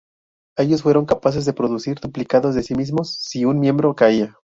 [0.57, 4.35] Ellos fueron capaces de producir duplicados de sí mismos si en miembro caía.